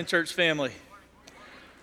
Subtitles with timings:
[0.00, 0.72] Morning, church family.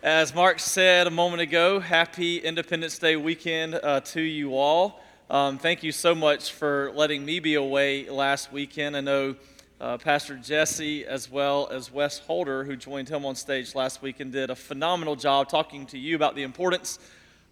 [0.02, 5.04] As Mark said a moment ago, happy Independence Day weekend uh, to you all.
[5.30, 8.98] Um, thank you so much for letting me be away last weekend.
[8.98, 9.36] I know
[9.80, 14.32] uh, Pastor Jesse, as well as Wes Holder, who joined him on stage last weekend,
[14.32, 16.98] did a phenomenal job talking to you about the importance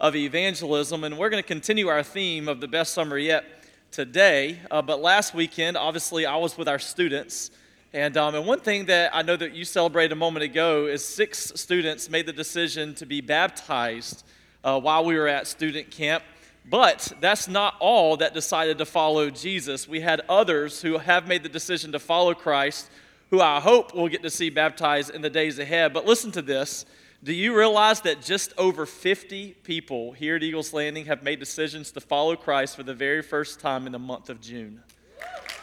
[0.00, 1.04] of evangelism.
[1.04, 3.44] And we're going to continue our theme of the best summer yet
[3.92, 4.58] today.
[4.68, 7.52] Uh, but last weekend, obviously, I was with our students.
[7.96, 11.02] And, um, and one thing that I know that you celebrated a moment ago is
[11.02, 14.22] six students made the decision to be baptized
[14.62, 16.22] uh, while we were at student camp.
[16.68, 19.88] But that's not all that decided to follow Jesus.
[19.88, 22.90] We had others who have made the decision to follow Christ,
[23.30, 25.94] who I hope we'll get to see baptized in the days ahead.
[25.94, 26.84] But listen to this.
[27.24, 31.92] Do you realize that just over 50 people here at Eagles Landing have made decisions
[31.92, 34.82] to follow Christ for the very first time in the month of June?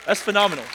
[0.08, 0.66] That's phenomenal.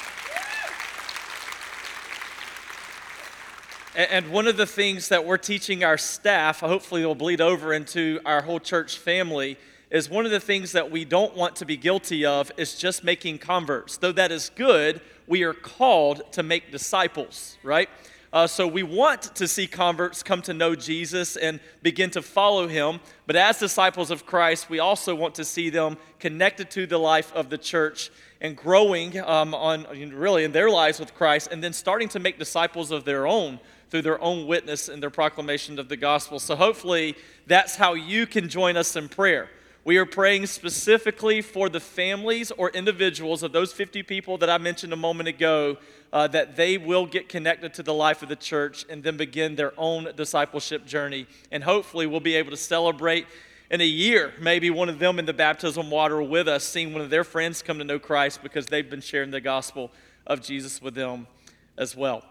[3.99, 8.21] And one of the things that we're teaching our staff, hopefully will bleed over into
[8.25, 9.59] our whole church family,
[9.91, 13.03] is one of the things that we don't want to be guilty of is just
[13.03, 13.97] making converts.
[13.97, 17.89] Though that is good, we are called to make disciples, right?
[18.33, 22.69] Uh, so we want to see converts come to know Jesus and begin to follow
[22.69, 23.01] him.
[23.27, 27.33] But as disciples of Christ, we also want to see them connected to the life
[27.35, 31.73] of the church and growing um, on really in their lives with Christ, and then
[31.73, 33.59] starting to make disciples of their own
[33.91, 36.39] through their own witness and their proclamation of the gospel.
[36.39, 39.49] So hopefully that's how you can join us in prayer.
[39.85, 44.59] We are praying specifically for the families or individuals of those 50 people that I
[44.59, 45.79] mentioned a moment ago
[46.13, 49.57] uh, that they will get connected to the life of the church and then begin
[49.57, 51.27] their own discipleship journey.
[51.51, 53.27] And hopefully, we'll be able to celebrate
[53.71, 57.03] in a year, maybe one of them in the baptism water with us, seeing one
[57.03, 59.91] of their friends come to know Christ because they've been sharing the gospel
[60.27, 61.27] of Jesus with them
[61.77, 62.23] as well.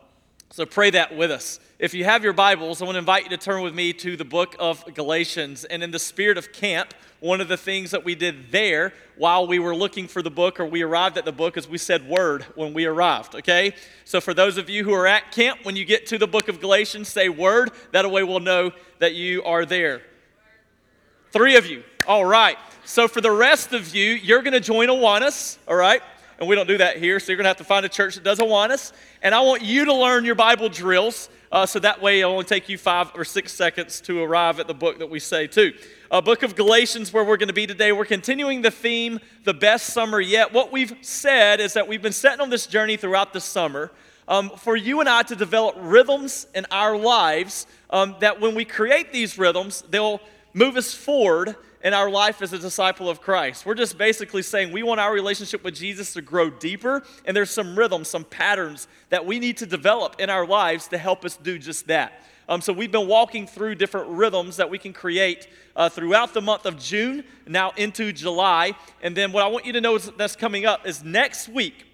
[0.49, 1.59] So pray that with us.
[1.77, 4.15] If you have your Bibles, I want to invite you to turn with me to
[4.15, 5.65] the book of Galatians.
[5.65, 9.45] And in the spirit of camp, one of the things that we did there while
[9.45, 12.07] we were looking for the book or we arrived at the book is we said
[12.07, 13.73] word when we arrived, okay?
[14.05, 16.47] So for those of you who are at camp, when you get to the book
[16.47, 17.69] of Galatians, say word.
[17.91, 20.01] That way we'll know that you are there.
[21.31, 21.83] Three of you.
[22.07, 22.57] All right.
[22.85, 26.01] So for the rest of you, you're going to join Awanas, all right?
[26.39, 28.15] And we don't do that here, so you're going to have to find a church
[28.15, 28.91] that does Awanas.
[29.21, 32.45] And I want you to learn your Bible drills, uh, so that way it'll only
[32.45, 35.73] take you five or six seconds to arrive at the book that we say too.
[36.11, 37.91] Uh, book of Galatians, where we're going to be today.
[37.91, 40.53] We're continuing the theme, the best summer yet.
[40.53, 43.91] What we've said is that we've been setting on this journey throughout the summer.
[44.27, 48.65] Um, for you and I to develop rhythms in our lives um, that when we
[48.65, 50.19] create these rhythms, they'll
[50.53, 53.65] move us forward in our life as a disciple of Christ.
[53.65, 57.51] We're just basically saying we want our relationship with Jesus to grow deeper, and there's
[57.51, 61.37] some rhythms, some patterns that we need to develop in our lives to help us
[61.37, 62.21] do just that.
[62.49, 66.41] Um, so we've been walking through different rhythms that we can create uh, throughout the
[66.41, 68.73] month of June, now into July.
[69.01, 71.85] And then what I want you to know that's coming up is next week.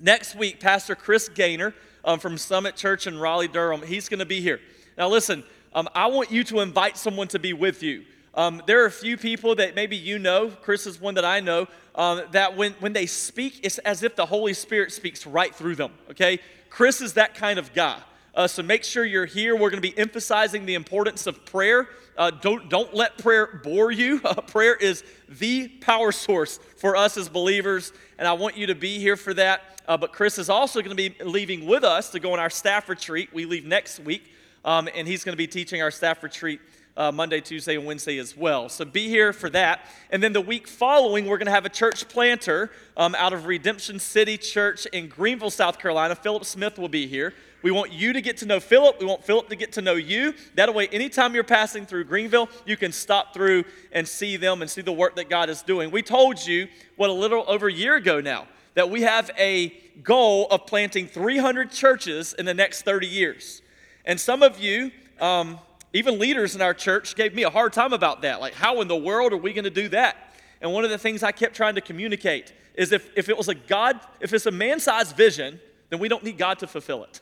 [0.00, 1.74] Next week, Pastor Chris Gaynor
[2.04, 4.60] um, from Summit Church in Raleigh, Durham, he's going to be here.
[4.96, 5.44] Now, listen,
[5.74, 8.04] um, I want you to invite someone to be with you.
[8.34, 11.40] Um, there are a few people that maybe you know, Chris is one that I
[11.40, 15.54] know, um, that when, when they speak, it's as if the Holy Spirit speaks right
[15.54, 16.38] through them, okay?
[16.70, 17.98] Chris is that kind of guy.
[18.34, 19.54] Uh, so make sure you're here.
[19.54, 21.90] We're going to be emphasizing the importance of prayer.
[22.16, 24.20] Uh, don't, don't let prayer bore you.
[24.32, 28.74] Uh, prayer is the power source for us as believers, and I want you to
[28.74, 29.62] be here for that.
[29.86, 32.48] Uh, but Chris is also going to be leaving with us to go on our
[32.48, 33.28] staff retreat.
[33.34, 34.32] We leave next week,
[34.64, 36.60] um, and he's going to be teaching our staff retreat
[36.96, 38.68] uh, Monday, Tuesday, and Wednesday as well.
[38.68, 39.86] So be here for that.
[40.10, 43.46] And then the week following, we're going to have a church planter um, out of
[43.46, 46.14] Redemption City Church in Greenville, South Carolina.
[46.14, 47.32] Philip Smith will be here.
[47.62, 48.98] We want you to get to know Philip.
[48.98, 50.34] We want Philip to get to know you.
[50.56, 54.70] That way, anytime you're passing through Greenville, you can stop through and see them and
[54.70, 55.90] see the work that God is doing.
[55.90, 59.68] We told you, what, a little over a year ago now, that we have a
[60.02, 63.62] goal of planting 300 churches in the next 30 years.
[64.04, 64.90] And some of you,
[65.20, 65.60] um,
[65.92, 68.40] even leaders in our church gave me a hard time about that.
[68.40, 70.34] Like, how in the world are we going to do that?
[70.60, 73.48] And one of the things I kept trying to communicate is if, if it was
[73.48, 75.60] a God, if it's a man sized vision,
[75.90, 77.20] then we don't need God to fulfill it.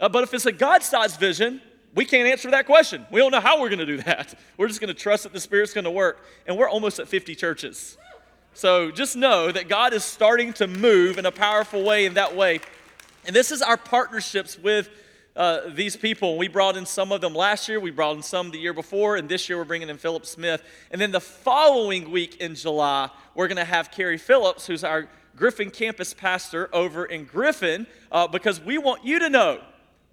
[0.00, 1.60] Uh, but if it's a God sized vision,
[1.94, 3.06] we can't answer that question.
[3.10, 4.34] We don't know how we're going to do that.
[4.56, 6.24] We're just going to trust that the Spirit's going to work.
[6.46, 7.98] And we're almost at 50 churches.
[8.54, 12.34] So just know that God is starting to move in a powerful way in that
[12.34, 12.60] way.
[13.26, 14.90] And this is our partnerships with
[15.34, 16.36] uh, these people.
[16.36, 19.16] We brought in some of them last year, we brought in some the year before,
[19.16, 20.62] and this year we're bringing in Philip Smith.
[20.90, 25.08] And then the following week in July, we're going to have Carrie Phillips, who's our
[25.34, 29.60] Griffin campus pastor over in Griffin, uh, because we want you to know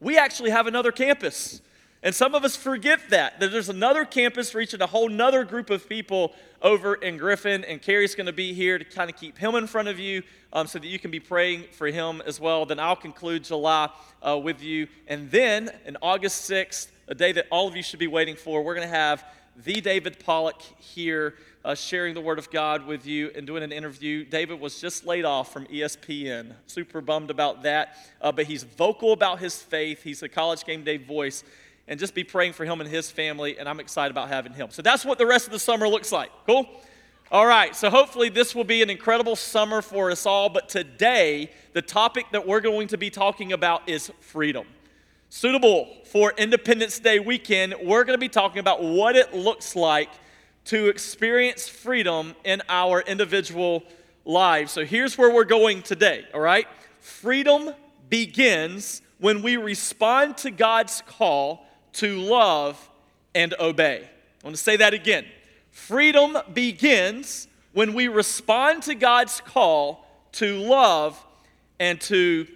[0.02, 1.62] We actually have another campus.
[2.02, 5.70] And some of us forget that, that there's another campus reaching a whole nother group
[5.70, 7.66] of people over in Griffin.
[7.66, 10.24] And Carrie's going to be here to kind of keep him in front of you
[10.54, 12.66] um, so that you can be praying for him as well.
[12.66, 13.90] Then I'll conclude July
[14.22, 14.88] uh, with you.
[15.08, 18.64] And then in August 6th, a day that all of you should be waiting for,
[18.64, 19.26] we're going to have
[19.66, 21.36] the David Pollack here
[21.66, 24.24] uh, sharing the Word of God with you and doing an interview.
[24.24, 26.54] David was just laid off from ESPN.
[26.68, 30.02] Super bummed about that, uh, but he's vocal about his faith.
[30.02, 31.44] He's a college game day voice
[31.90, 33.58] and just be praying for him and his family.
[33.58, 34.68] And I'm excited about having him.
[34.70, 36.30] So that's what the rest of the summer looks like.
[36.46, 36.70] Cool?
[37.32, 40.50] All right, so hopefully this will be an incredible summer for us all.
[40.50, 44.66] But today, the topic that we're going to be talking about is freedom.
[45.30, 50.10] Suitable for Independence Day weekend, we're going to be talking about what it looks like
[50.66, 53.84] to experience freedom in our individual
[54.26, 54.72] lives.
[54.72, 56.68] So here's where we're going today, all right?
[57.00, 57.74] Freedom
[58.10, 62.90] begins when we respond to God's call to love
[63.36, 64.04] and obey.
[64.04, 65.26] I want to say that again.
[65.72, 71.24] Freedom begins when we respond to God's call to love
[71.80, 72.48] and to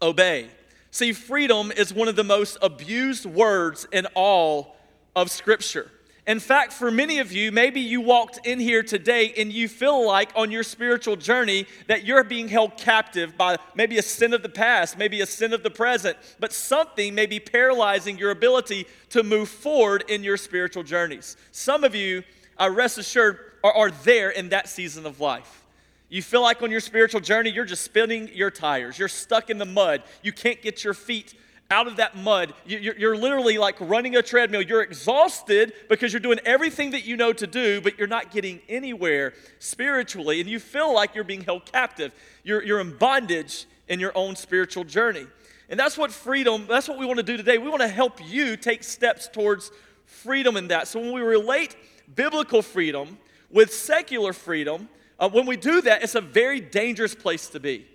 [0.00, 0.48] obey.
[0.90, 4.76] See, freedom is one of the most abused words in all
[5.14, 5.90] of Scripture.
[6.26, 10.04] In fact, for many of you, maybe you walked in here today and you feel
[10.04, 14.42] like on your spiritual journey that you're being held captive by maybe a sin of
[14.42, 18.86] the past, maybe a sin of the present, but something may be paralyzing your ability
[19.10, 21.36] to move forward in your spiritual journeys.
[21.52, 22.24] Some of you,
[22.58, 25.64] I rest assured, are, are there in that season of life.
[26.08, 28.98] You feel like on your spiritual journey, you're just spinning your tires.
[28.98, 30.02] You're stuck in the mud.
[30.22, 31.34] You can't get your feet
[31.70, 32.54] out of that mud.
[32.64, 34.62] You're literally like running a treadmill.
[34.62, 38.60] You're exhausted because you're doing everything that you know to do, but you're not getting
[38.68, 40.40] anywhere spiritually.
[40.40, 42.12] And you feel like you're being held captive.
[42.44, 45.26] You're, you're in bondage in your own spiritual journey.
[45.68, 47.58] And that's what freedom, that's what we want to do today.
[47.58, 49.72] We want to help you take steps towards
[50.04, 50.86] freedom in that.
[50.86, 51.76] So when we relate
[52.14, 53.18] biblical freedom
[53.50, 57.86] with secular freedom, uh, when we do that, it's a very dangerous place to be.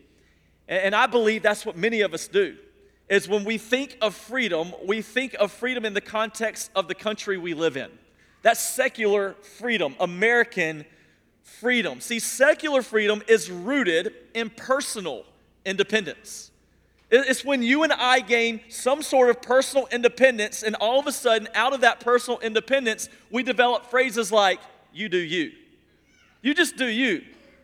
[0.67, 2.57] And, and I believe that's what many of us do
[3.11, 6.95] is when we think of freedom, we think of freedom in the context of the
[6.95, 7.89] country we live in.
[8.41, 10.85] That's secular freedom, American
[11.43, 11.99] freedom.
[11.99, 15.25] See, secular freedom is rooted in personal
[15.65, 16.51] independence.
[17.11, 21.11] It's when you and I gain some sort of personal independence, and all of a
[21.11, 24.61] sudden, out of that personal independence, we develop phrases like,
[24.93, 25.51] you do you.
[26.41, 27.23] You just do you.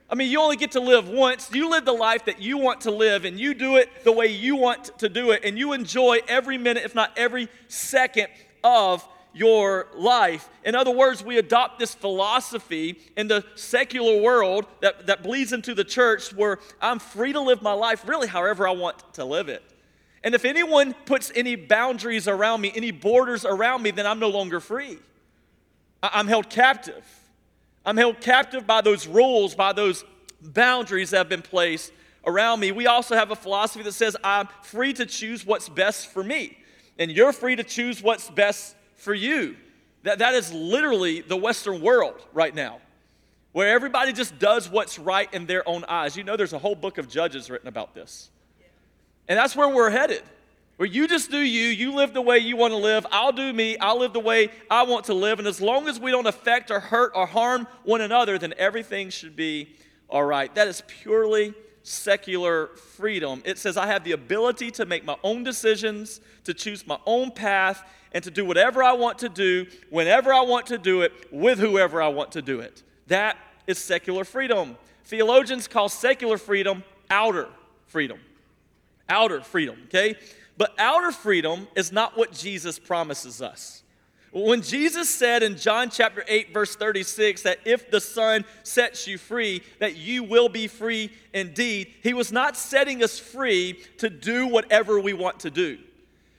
[0.09, 1.51] I mean, you only get to live once.
[1.51, 4.27] You live the life that you want to live, and you do it the way
[4.27, 8.27] you want to do it, and you enjoy every minute, if not every second,
[8.63, 10.49] of your life.
[10.63, 15.75] In other words, we adopt this philosophy in the secular world that, that bleeds into
[15.75, 19.49] the church where I'm free to live my life really however I want to live
[19.49, 19.63] it.
[20.23, 24.29] And if anyone puts any boundaries around me, any borders around me, then I'm no
[24.29, 24.97] longer free.
[26.01, 27.05] I'm held captive.
[27.87, 30.03] I'm held captive by those rules, by those
[30.41, 31.93] boundaries that have been placed
[32.25, 32.73] around me.
[32.73, 36.57] We also have a philosophy that says I'm free to choose what's best for me,
[36.99, 39.55] and you're free to choose what's best for you.
[40.03, 42.79] That, that is literally the Western world right now,
[43.53, 46.17] where everybody just does what's right in their own eyes.
[46.17, 48.29] You know, there's a whole book of Judges written about this.
[49.29, 50.23] And that's where we're headed
[50.77, 53.51] where you just do you, you live the way you want to live, I'll do
[53.51, 55.39] me, I'll live the way I want to live.
[55.39, 59.09] And as long as we don't affect or hurt or harm one another, then everything
[59.09, 59.75] should be
[60.09, 60.53] all right.
[60.53, 63.41] That is purely secular freedom.
[63.43, 67.31] It says I have the ability to make my own decisions, to choose my own
[67.31, 71.11] path, and to do whatever I want to do, whenever I want to do it,
[71.31, 72.83] with whoever I want to do it.
[73.07, 74.77] That is secular freedom.
[75.05, 77.47] Theologians call secular freedom outer
[77.87, 78.19] freedom.
[79.09, 80.15] Outer freedom, okay?
[80.57, 83.83] But outer freedom is not what Jesus promises us.
[84.31, 89.17] When Jesus said in John chapter 8 verse 36 that if the Son sets you
[89.17, 94.47] free that you will be free indeed, he was not setting us free to do
[94.47, 95.79] whatever we want to do.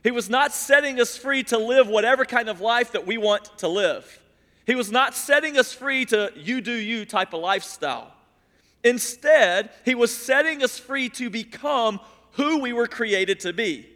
[0.05, 3.45] He was not setting us free to live whatever kind of life that we want
[3.59, 4.23] to live.
[4.67, 8.13] He was not setting us free to you do you type of lifestyle.
[8.85, 12.01] Instead, he was setting us free to become
[12.33, 13.89] who we were created to be.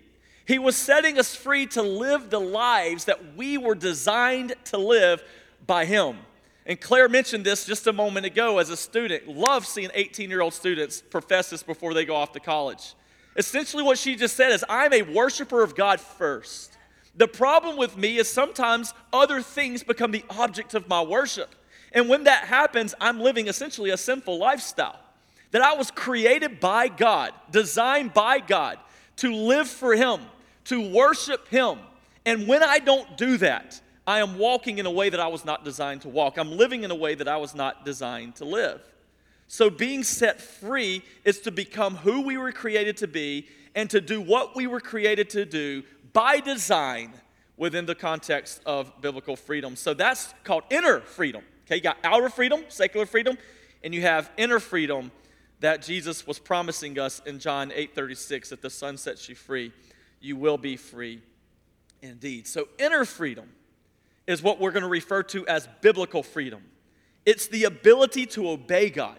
[0.47, 5.23] He was setting us free to live the lives that we were designed to live
[5.67, 6.19] by Him.
[6.67, 9.29] And Claire mentioned this just a moment ago as a student.
[9.29, 12.95] Love seeing 18 year old students profess this before they go off to college.
[13.37, 16.77] Essentially, what she just said is, I'm a worshiper of God first.
[17.17, 21.55] The problem with me is sometimes other things become the object of my worship.
[21.93, 24.99] And when that happens, I'm living essentially a sinful lifestyle.
[25.51, 28.79] That I was created by God, designed by God
[29.17, 30.21] to live for Him,
[30.65, 31.79] to worship Him.
[32.25, 35.45] And when I don't do that, I am walking in a way that I was
[35.45, 36.37] not designed to walk.
[36.37, 38.81] I'm living in a way that I was not designed to live.
[39.47, 44.01] So, being set free is to become who we were created to be and to
[44.01, 47.13] do what we were created to do by design
[47.57, 49.77] within the context of biblical freedom.
[49.77, 51.43] So, that's called inner freedom.
[51.67, 53.37] Okay, you got outer freedom, secular freedom,
[53.85, 55.13] and you have inner freedom
[55.63, 59.73] that Jesus was promising us in John 8:36 that the Son sets you free,
[60.21, 61.23] you will be free
[62.03, 62.49] indeed.
[62.49, 63.49] So, inner freedom
[64.27, 66.65] is what we're going to refer to as biblical freedom.
[67.25, 69.19] It's the ability to obey God,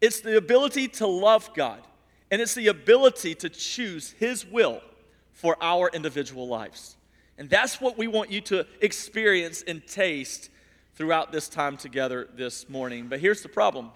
[0.00, 1.86] it's the ability to love God,
[2.30, 4.80] and it's the ability to choose His will
[5.32, 6.96] for our individual lives.
[7.36, 10.48] And that's what we want you to experience and taste
[10.94, 13.08] throughout this time together this morning.
[13.08, 13.90] But here's the problem.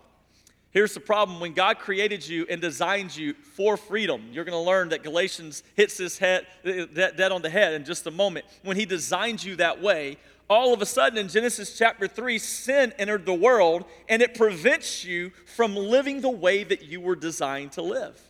[0.72, 4.70] Here's the problem when God created you and designed you for freedom, you're going to
[4.70, 8.10] learn that Galatians hits this head, uh, uh, dead on the head in just a
[8.10, 8.44] moment.
[8.62, 10.18] When He designed you that way,
[10.48, 15.04] all of a sudden in Genesis chapter 3, sin entered the world and it prevents
[15.04, 18.20] you from living the way that you were designed to live.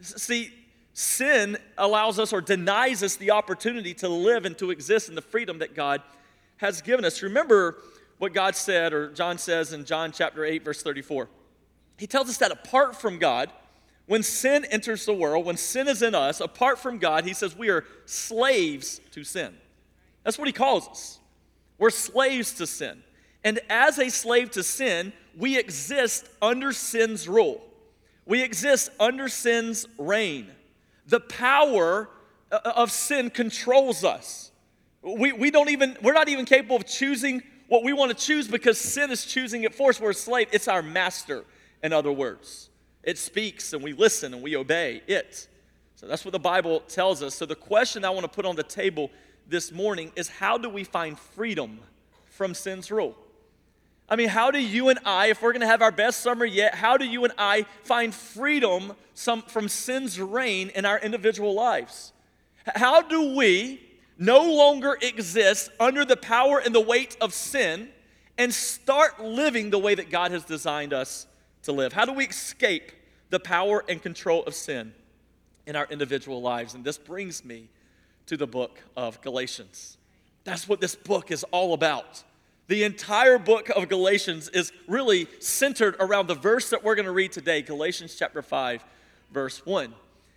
[0.00, 0.52] See,
[0.92, 5.22] sin allows us or denies us the opportunity to live and to exist in the
[5.22, 6.02] freedom that God
[6.58, 7.22] has given us.
[7.22, 7.78] Remember
[8.18, 11.28] what God said, or John says in John chapter 8, verse 34.
[12.00, 13.52] He tells us that apart from God,
[14.06, 17.54] when sin enters the world, when sin is in us, apart from God, he says
[17.54, 19.54] we are slaves to sin.
[20.24, 21.20] That's what he calls us.
[21.76, 23.02] We're slaves to sin.
[23.44, 27.62] And as a slave to sin, we exist under sin's rule.
[28.24, 30.48] We exist under sin's reign.
[31.06, 32.08] The power
[32.50, 34.52] uh, of sin controls us.
[35.02, 38.48] We, we don't even, we're not even capable of choosing what we want to choose
[38.48, 40.00] because sin is choosing it for us.
[40.00, 40.48] We're a slave.
[40.50, 41.44] It's our master,
[41.82, 42.70] in other words.
[43.02, 45.48] It speaks and we listen and we obey it.
[45.96, 47.34] So that's what the Bible tells us.
[47.34, 49.10] So the question I want to put on the table
[49.48, 51.80] this morning is how do we find freedom
[52.26, 53.16] from sin's rule?
[54.08, 56.44] I mean, how do you and I, if we're going to have our best summer
[56.44, 62.12] yet, how do you and I find freedom from sin's reign in our individual lives?
[62.74, 63.80] How do we
[64.18, 67.88] no longer exist under the power and the weight of sin
[68.36, 71.26] and start living the way that God has designed us
[71.64, 71.92] to live?
[71.92, 72.92] How do we escape
[73.30, 74.92] the power and control of sin
[75.66, 76.74] in our individual lives?
[76.74, 77.68] And this brings me
[78.26, 79.98] to the book of Galatians.
[80.44, 82.24] That's what this book is all about.
[82.68, 87.12] The entire book of Galatians is really centered around the verse that we're going to
[87.12, 88.84] read today, Galatians chapter 5,
[89.32, 89.92] verse 1.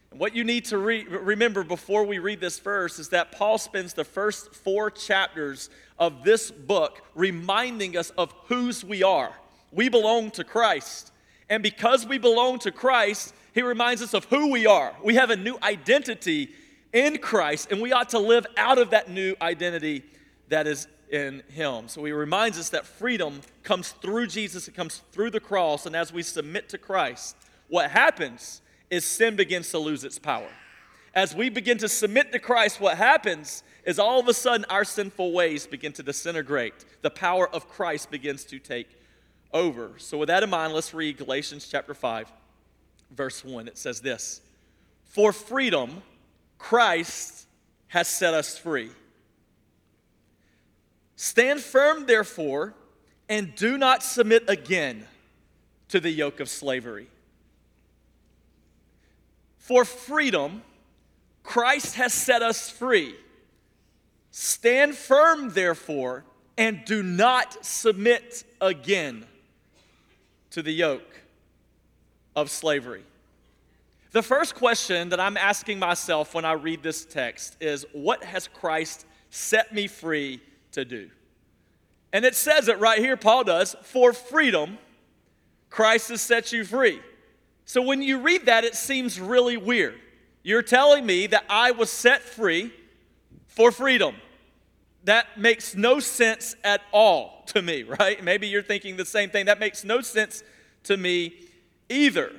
[0.09, 3.57] And what you need to re- remember before we read this verse is that Paul
[3.57, 9.33] spends the first four chapters of this book reminding us of whose we are.
[9.71, 11.11] We belong to Christ.
[11.49, 14.93] And because we belong to Christ, he reminds us of who we are.
[15.03, 16.49] We have a new identity
[16.91, 20.03] in Christ, and we ought to live out of that new identity
[20.49, 21.87] that is in Him.
[21.87, 25.95] So He reminds us that freedom comes through Jesus, it comes through the cross, and
[25.95, 27.35] as we submit to Christ,
[27.67, 30.49] what happens is sin begins to lose its power.
[31.15, 34.83] As we begin to submit to Christ, what happens is all of a sudden our
[34.83, 36.73] sinful ways begin to disintegrate.
[37.01, 38.87] The power of Christ begins to take
[39.53, 39.91] over.
[39.97, 42.31] So, with that in mind, let's read Galatians chapter 5,
[43.11, 43.67] verse 1.
[43.67, 44.41] It says this
[45.05, 46.01] For freedom,
[46.57, 47.47] Christ
[47.87, 48.89] has set us free.
[51.15, 52.73] Stand firm, therefore,
[53.29, 55.05] and do not submit again
[55.89, 57.07] to the yoke of slavery.
[59.57, 60.63] For freedom,
[61.43, 63.15] Christ has set us free.
[64.31, 66.23] Stand firm, therefore,
[66.57, 69.25] and do not submit again
[70.53, 71.21] to the yoke
[72.35, 73.03] of slavery.
[74.11, 78.47] The first question that I'm asking myself when I read this text is what has
[78.47, 80.39] Christ set me free
[80.73, 81.09] to do?
[82.11, 84.77] And it says it right here, Paul does, for freedom,
[85.71, 87.01] Christ has set you free.
[87.65, 89.99] So when you read that, it seems really weird.
[90.43, 92.71] You're telling me that I was set free
[93.47, 94.15] for freedom.
[95.03, 98.23] That makes no sense at all to me, right?
[98.23, 99.47] Maybe you're thinking the same thing.
[99.47, 100.43] That makes no sense
[100.83, 101.35] to me
[101.89, 102.31] either.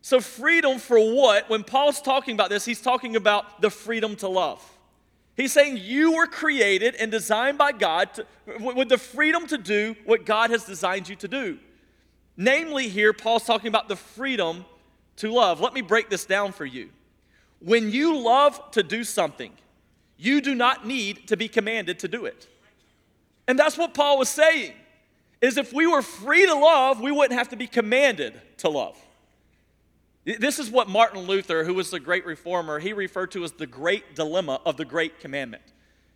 [0.00, 1.48] So, freedom for what?
[1.48, 4.60] When Paul's talking about this, he's talking about the freedom to love.
[5.36, 8.26] He's saying you were created and designed by God to,
[8.60, 11.58] with the freedom to do what God has designed you to do.
[12.36, 14.64] Namely, here, Paul's talking about the freedom
[15.16, 15.60] to love.
[15.60, 16.90] Let me break this down for you.
[17.60, 19.52] When you love to do something,
[20.22, 22.48] you do not need to be commanded to do it.
[23.48, 24.72] And that's what Paul was saying.
[25.40, 28.96] Is if we were free to love, we wouldn't have to be commanded to love.
[30.24, 33.66] This is what Martin Luther, who was the great reformer, he referred to as the
[33.66, 35.64] great dilemma of the great commandment.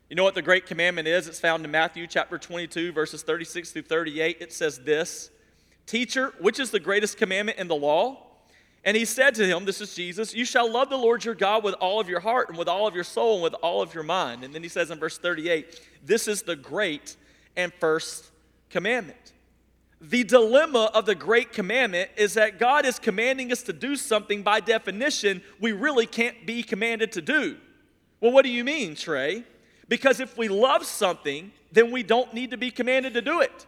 [0.08, 1.26] You know what the great commandment is?
[1.26, 4.36] It's found in Matthew chapter 22, verses 36 through 38.
[4.40, 5.30] It says this
[5.86, 8.25] Teacher, which is the greatest commandment in the law?
[8.86, 11.64] And he said to him, This is Jesus, you shall love the Lord your God
[11.64, 13.92] with all of your heart and with all of your soul and with all of
[13.92, 14.44] your mind.
[14.44, 17.16] And then he says in verse 38, This is the great
[17.56, 18.30] and first
[18.70, 19.32] commandment.
[20.00, 24.44] The dilemma of the great commandment is that God is commanding us to do something
[24.44, 27.56] by definition we really can't be commanded to do.
[28.20, 29.42] Well, what do you mean, Trey?
[29.88, 33.66] Because if we love something, then we don't need to be commanded to do it.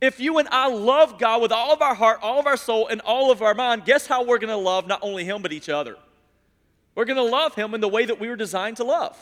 [0.00, 2.88] If you and I love God with all of our heart, all of our soul,
[2.88, 5.52] and all of our mind, guess how we're going to love not only Him, but
[5.52, 5.96] each other?
[6.94, 9.16] We're going to love Him in the way that we were designed to love.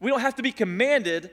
[0.00, 1.30] We don't have to be commanded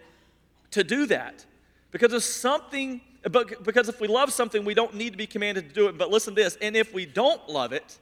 [0.72, 1.46] to do that
[1.92, 5.74] because there's something, because if we love something, we don't need to be commanded to
[5.74, 5.98] do it.
[5.98, 7.98] But listen to this, and if we don't love it,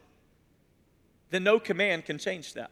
[1.30, 2.72] then no command can change that.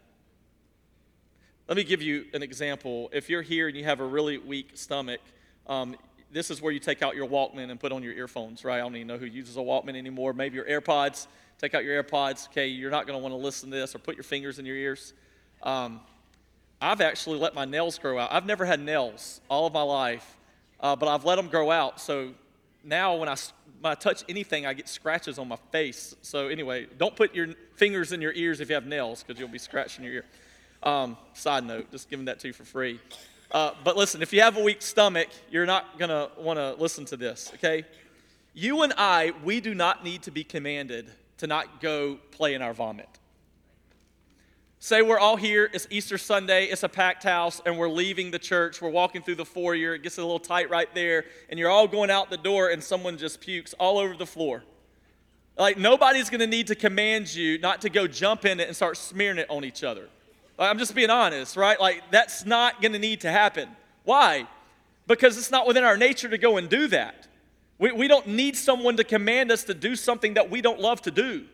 [1.68, 3.10] Let me give you an example.
[3.13, 5.22] If you're here and you have a really weak stomach,
[5.68, 5.96] um,
[6.32, 8.78] this is where you take out your Walkman and put on your earphones, right?
[8.78, 10.34] I don't even know who uses a Walkman anymore.
[10.34, 11.28] Maybe your AirPods.
[11.60, 12.48] Take out your AirPods.
[12.50, 14.66] Okay, you're not going to want to listen to this or put your fingers in
[14.66, 15.14] your ears.
[15.62, 16.00] Um,
[16.82, 18.34] I've actually let my nails grow out.
[18.34, 20.38] I've never had nails all of my life,
[20.80, 22.02] uh, but I've let them grow out.
[22.02, 22.34] So
[22.84, 23.36] now when I,
[23.82, 26.16] when I touch anything, I get scratches on my face.
[26.24, 29.50] So anyway, don't put your fingers in your ears if you have nails because you'll
[29.50, 30.26] be scratching your ear.
[30.82, 33.00] Um, side note, just giving that to you for free.
[33.51, 36.74] Uh, but listen, if you have a weak stomach, you're not going to want to
[36.75, 37.84] listen to this, okay?
[38.53, 42.62] You and I, we do not need to be commanded to not go play in
[42.62, 43.10] our vomit.
[44.79, 48.39] Say we're all here, it's Easter Sunday, it's a packed house, and we're leaving the
[48.39, 48.81] church.
[48.81, 51.88] We're walking through the foyer, it gets a little tight right there, and you're all
[51.88, 54.63] going out the door, and someone just pukes all over the floor.
[55.58, 58.95] Like, nobody's gonna need to command you not to go jump in it and start
[58.95, 60.08] smearing it on each other.
[60.69, 61.80] I'm just being honest, right?
[61.80, 63.69] Like, that's not going to need to happen.
[64.04, 64.47] Why?
[65.08, 67.28] Because it's not within our nature to go and do that.
[67.80, 71.02] We, we don't need someone to command us to do something that we don't love
[71.04, 71.45] to do.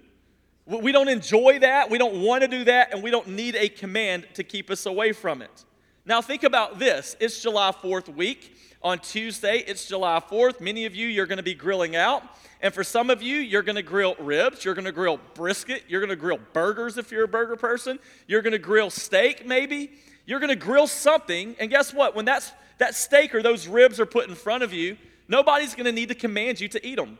[0.65, 3.69] We don't enjoy that, we don't want to do that, and we don't need a
[3.69, 5.63] command to keep us away from it.
[6.05, 8.56] Now, think about this it's July 4th week.
[8.83, 10.61] On Tuesday, it's July 4th.
[10.61, 12.23] Many of you, you're going to be grilling out.
[12.61, 15.83] And for some of you, you're going to grill ribs, you're going to grill brisket,
[15.87, 19.45] you're going to grill burgers if you're a burger person, you're going to grill steak
[19.45, 19.91] maybe.
[20.25, 22.13] You're going to grill something, and guess what?
[22.13, 25.85] When that's, that steak or those ribs are put in front of you, nobody's going
[25.85, 27.17] to need to command you to eat them.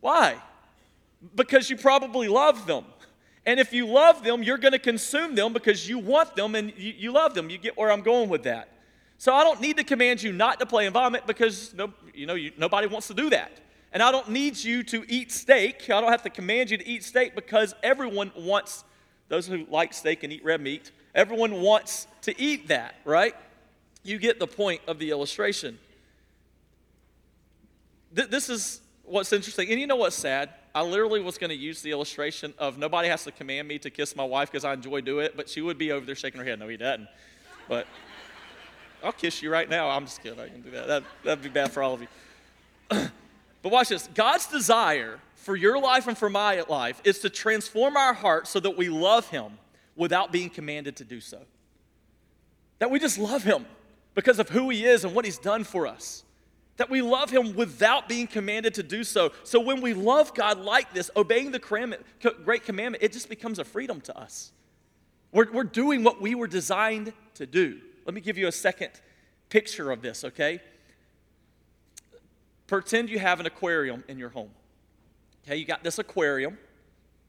[0.00, 0.36] Why?
[1.34, 2.84] Because you probably love them.
[3.44, 6.72] And if you love them, you're going to consume them because you want them and
[6.76, 7.50] you, you, love them.
[7.50, 8.68] You get where I'm going with that.
[9.18, 12.26] So I don't need to command you not to play in vomit because no, you
[12.26, 13.60] know, you, nobody wants to do that.
[13.92, 15.88] And I don't need you to eat steak.
[15.88, 18.84] I don't have to command you to eat steak because everyone wants,
[19.28, 23.34] those who like steak and eat red meat, everyone wants to eat that, right?
[24.02, 25.78] You get the point of the illustration.
[28.14, 29.70] Th- this is what's interesting.
[29.70, 30.50] And you know what's sad?
[30.74, 33.88] I literally was going to use the illustration of nobody has to command me to
[33.88, 36.38] kiss my wife because I enjoy doing it, but she would be over there shaking
[36.38, 36.58] her head.
[36.58, 37.08] No, he doesn't.
[37.66, 37.86] But
[39.06, 39.88] I'll kiss you right now.
[39.88, 40.40] I'm just kidding.
[40.40, 40.88] I can do that.
[40.88, 42.08] that that'd be bad for all of you.
[43.62, 47.96] But watch this God's desire for your life and for my life is to transform
[47.96, 49.58] our heart so that we love Him
[49.96, 51.40] without being commanded to do so.
[52.78, 53.66] That we just love Him
[54.14, 56.22] because of who He is and what He's done for us.
[56.76, 59.32] That we love Him without being commanded to do so.
[59.42, 61.98] So when we love God like this, obeying the
[62.44, 64.52] great commandment, it just becomes a freedom to us.
[65.32, 67.80] We're, we're doing what we were designed to do.
[68.06, 68.92] Let me give you a second
[69.50, 70.60] picture of this, okay?
[72.68, 74.50] Pretend you have an aquarium in your home.
[75.44, 76.56] Okay, you got this aquarium.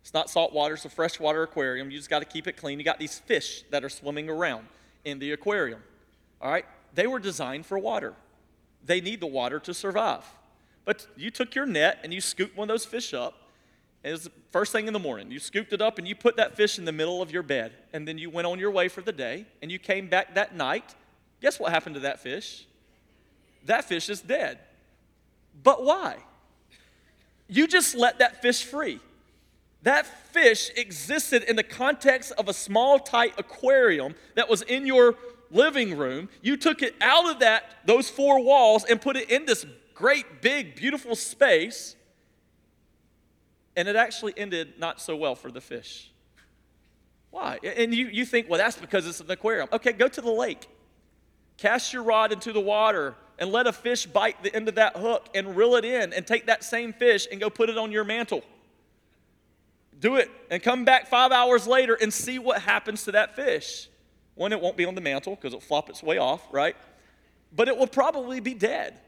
[0.01, 1.89] It's not salt water, it's a freshwater aquarium.
[1.89, 2.77] You just got to keep it clean.
[2.79, 4.67] You got these fish that are swimming around
[5.03, 5.81] in the aquarium.
[6.41, 6.65] All right?
[6.93, 8.13] They were designed for water.
[8.85, 10.23] They need the water to survive.
[10.85, 13.46] But you took your net and you scooped one of those fish up.
[14.03, 15.31] It was first thing in the morning.
[15.31, 17.73] You scooped it up and you put that fish in the middle of your bed.
[17.93, 20.55] And then you went on your way for the day and you came back that
[20.55, 20.95] night.
[21.41, 22.65] Guess what happened to that fish?
[23.65, 24.59] That fish is dead.
[25.63, 26.17] But why?
[27.47, 28.99] You just let that fish free.
[29.83, 35.15] That fish existed in the context of a small, tight aquarium that was in your
[35.51, 36.29] living room.
[36.41, 40.41] You took it out of that, those four walls, and put it in this great,
[40.41, 41.95] big, beautiful space.
[43.77, 46.11] And it actually ended not so well for the fish.
[47.29, 47.59] Why?
[47.63, 49.69] And you, you think, well, that's because it's an aquarium.
[49.71, 50.67] Okay, go to the lake.
[51.57, 54.97] Cast your rod into the water and let a fish bite the end of that
[54.97, 57.91] hook and reel it in and take that same fish and go put it on
[57.91, 58.43] your mantle.
[59.99, 63.89] Do it and come back five hours later and see what happens to that fish.
[64.33, 66.75] One, it won't be on the mantle because it'll flop its way off, right?
[67.55, 68.99] But it will probably be dead.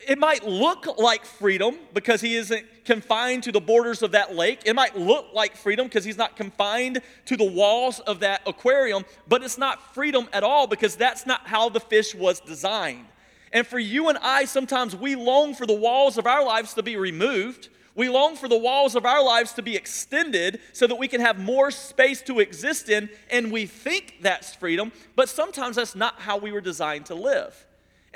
[0.00, 4.60] It might look like freedom because he isn't confined to the borders of that lake.
[4.66, 9.04] It might look like freedom because he's not confined to the walls of that aquarium,
[9.26, 13.06] but it's not freedom at all because that's not how the fish was designed.
[13.52, 16.82] And for you and I, sometimes we long for the walls of our lives to
[16.82, 17.70] be removed.
[17.94, 21.22] We long for the walls of our lives to be extended so that we can
[21.22, 26.20] have more space to exist in, and we think that's freedom, but sometimes that's not
[26.20, 27.65] how we were designed to live.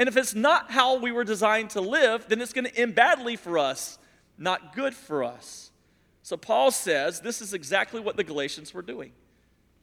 [0.01, 2.95] And if it's not how we were designed to live, then it's going to end
[2.95, 3.99] badly for us,
[4.39, 5.71] not good for us.
[6.23, 9.13] So Paul says this is exactly what the Galatians were doing.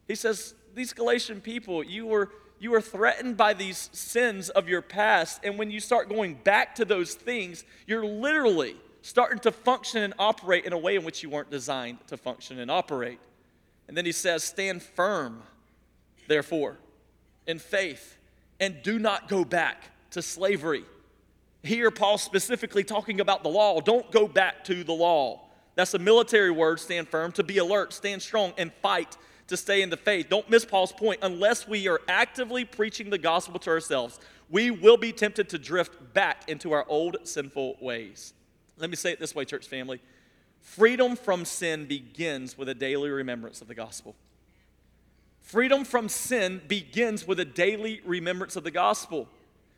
[0.07, 4.81] He says, These Galatian people, you were you are threatened by these sins of your
[4.81, 5.41] past.
[5.43, 10.15] And when you start going back to those things, you're literally starting to function and
[10.17, 13.19] operate in a way in which you weren't designed to function and operate.
[13.87, 15.43] And then he says, Stand firm,
[16.27, 16.79] therefore,
[17.45, 18.17] in faith,
[18.59, 20.83] and do not go back to slavery.
[21.63, 23.81] Here, Paul specifically talking about the law.
[23.81, 25.41] Don't go back to the law.
[25.75, 29.17] That's a military word, stand firm, to be alert, stand strong, and fight
[29.47, 30.27] to stay in the faith.
[30.29, 31.19] Don't miss Paul's point.
[31.21, 36.13] Unless we are actively preaching the gospel to ourselves, we will be tempted to drift
[36.13, 38.33] back into our old sinful ways.
[38.77, 40.01] Let me say it this way, church family
[40.59, 44.15] freedom from sin begins with a daily remembrance of the gospel.
[45.41, 49.29] Freedom from sin begins with a daily remembrance of the gospel.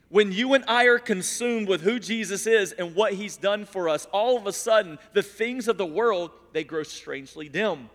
[0.10, 3.88] When you and I are consumed with who Jesus is and what he's done for
[3.88, 7.90] us, all of a sudden, the things of the world, they grow strangely dim.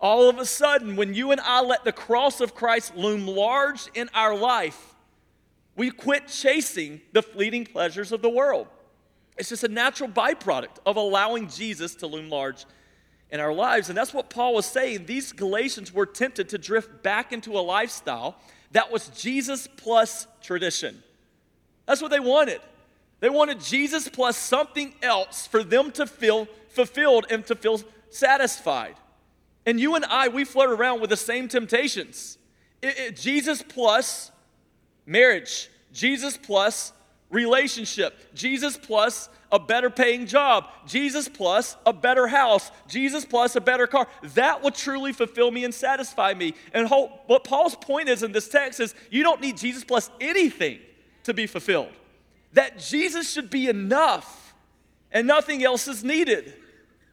[0.00, 3.88] All of a sudden, when you and I let the cross of Christ loom large
[3.94, 4.94] in our life,
[5.74, 8.66] we quit chasing the fleeting pleasures of the world.
[9.36, 12.64] It's just a natural byproduct of allowing Jesus to loom large
[13.30, 13.90] in our lives.
[13.90, 15.04] And that's what Paul was saying.
[15.04, 18.36] These Galatians were tempted to drift back into a lifestyle
[18.72, 21.02] that was Jesus plus tradition.
[21.86, 22.60] That's what they wanted.
[23.20, 28.96] They wanted Jesus plus something else for them to feel fulfilled and to feel satisfied.
[29.64, 32.38] And you and I, we flirt around with the same temptations.
[32.82, 34.30] It, it, Jesus plus
[35.06, 36.92] marriage, Jesus plus
[37.30, 43.60] relationship, Jesus plus a better paying job, Jesus plus a better house, Jesus plus a
[43.60, 44.06] better car.
[44.34, 46.54] That will truly fulfill me and satisfy me.
[46.74, 50.80] And what Paul's point is in this text is you don't need Jesus plus anything
[51.26, 51.92] to be fulfilled.
[52.54, 54.54] That Jesus should be enough
[55.12, 56.54] and nothing else is needed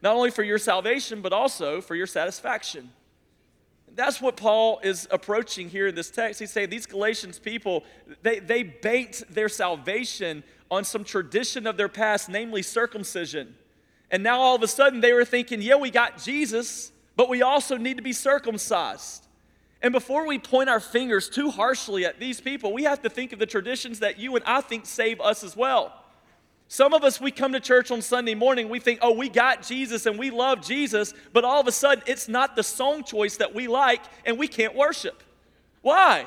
[0.02, 2.89] not only for your salvation, but also for your satisfaction.
[3.95, 6.39] That's what Paul is approaching here in this text.
[6.41, 7.86] He's saying these Galatians people,
[8.21, 13.56] they, they banked their salvation on some tradition of their past, namely circumcision.
[14.12, 17.41] And now all of a sudden they were thinking, yeah, we got Jesus, but we
[17.41, 19.22] also need to be circumcised.
[19.84, 23.34] And before we point our fingers too harshly at these people, we have to think
[23.34, 25.93] of the traditions that you and I think save us as well.
[26.69, 29.62] Some of us, we come to church on Sunday morning, we think, oh, we got
[29.62, 33.38] Jesus and we love Jesus, but all of a sudden it's not the song choice
[33.38, 35.22] that we like and we can't worship.
[35.82, 36.26] Why?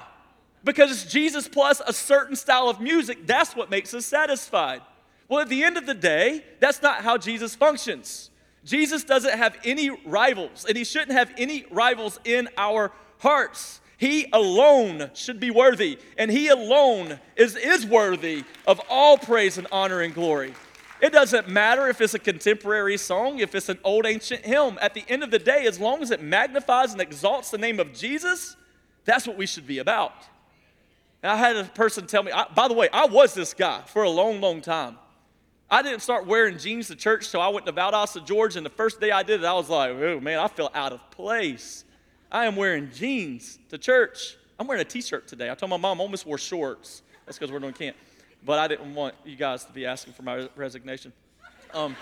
[0.63, 3.27] Because it's Jesus plus a certain style of music.
[3.27, 4.83] That's what makes us satisfied.
[5.29, 8.31] Well, at the end of the day, that's not how Jesus functions.
[8.65, 13.81] Jesus doesn't have any rivals, and he shouldn't have any rivals in our hearts.
[13.99, 19.67] He alone should be worthy, and He alone is, is worthy of all praise and
[19.73, 20.53] honor and glory.
[21.01, 24.79] It doesn't matter if it's a contemporary song, if it's an old ancient hymn.
[24.81, 27.81] At the end of the day, as long as it magnifies and exalts the name
[27.81, 28.57] of Jesus,
[29.05, 30.13] that's what we should be about.
[31.23, 33.83] And I had a person tell me, I, by the way, I was this guy
[33.87, 34.97] for a long, long time.
[35.69, 38.71] I didn't start wearing jeans to church, so I went to Valdosta, Georgia, and the
[38.71, 41.85] first day I did it, I was like, oh man, I feel out of place.
[42.31, 44.37] I am wearing jeans to church.
[44.59, 45.51] I'm wearing a t shirt today.
[45.51, 47.03] I told my mom I almost wore shorts.
[47.25, 47.97] That's because we're doing camp.
[48.45, 51.13] But I didn't want you guys to be asking for my resignation.
[51.75, 51.97] Um,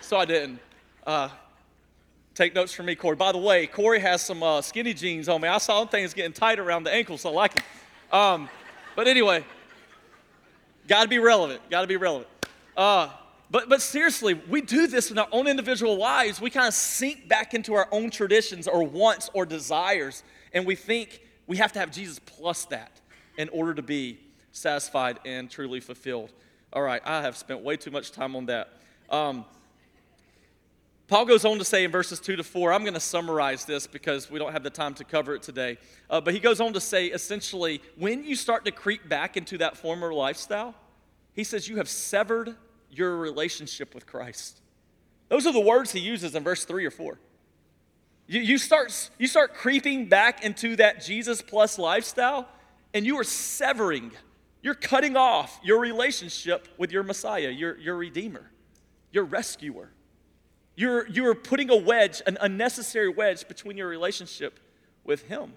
[0.00, 0.60] so I didn't.
[1.06, 1.28] Uh,
[2.34, 3.16] take notes from me, Corey.
[3.16, 5.48] By the way, Corey has some uh, skinny jeans on me.
[5.48, 7.64] I saw them things getting tight around the ankles, so I like them.
[8.12, 8.48] Um,
[8.96, 9.44] but anyway,
[10.88, 11.60] got to be relevant.
[11.70, 12.28] Got to be relevant.
[12.76, 13.08] Uh,
[13.54, 16.40] but, but seriously, we do this in our own individual lives.
[16.40, 20.74] We kind of sink back into our own traditions or wants or desires, and we
[20.74, 23.00] think we have to have Jesus plus that
[23.38, 24.18] in order to be
[24.50, 26.32] satisfied and truly fulfilled.
[26.72, 28.70] All right, I have spent way too much time on that.
[29.08, 29.44] Um,
[31.06, 33.86] Paul goes on to say in verses 2 to 4, I'm going to summarize this
[33.86, 35.78] because we don't have the time to cover it today.
[36.10, 39.58] Uh, but he goes on to say essentially, when you start to creep back into
[39.58, 40.74] that former lifestyle,
[41.34, 42.56] he says you have severed
[42.96, 44.60] your relationship with Christ.
[45.28, 47.18] Those are the words he uses in verse 3 or 4.
[48.26, 52.48] You, you, start, you start creeping back into that Jesus plus lifestyle,
[52.94, 54.12] and you are severing,
[54.62, 58.50] you're cutting off your relationship with your Messiah, your, your Redeemer,
[59.12, 59.90] your rescuer.
[60.76, 64.58] You're, you're putting a wedge, an unnecessary wedge, between your relationship
[65.04, 65.52] with Him.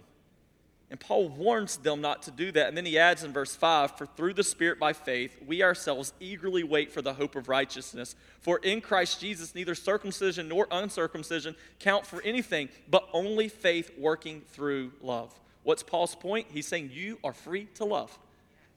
[0.89, 2.69] And Paul warns them not to do that.
[2.69, 6.13] And then he adds in verse 5 For through the Spirit by faith, we ourselves
[6.19, 8.15] eagerly wait for the hope of righteousness.
[8.39, 14.41] For in Christ Jesus, neither circumcision nor uncircumcision count for anything, but only faith working
[14.53, 15.37] through love.
[15.63, 16.47] What's Paul's point?
[16.51, 18.17] He's saying you are free to love.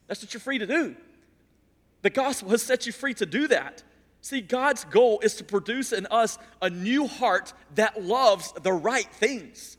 [0.09, 0.96] That's what you're free to do.
[2.03, 3.85] The gospel has set you free to do that.
[4.23, 9.07] See, God's goal is to produce in us a new heart that loves the right
[9.14, 9.77] things.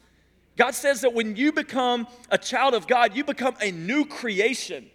[0.57, 4.89] God says that when you become a child of God, you become a new creation.